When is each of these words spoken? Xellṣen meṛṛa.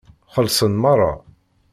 Xellṣen 0.33 0.73
meṛṛa. 0.81 1.13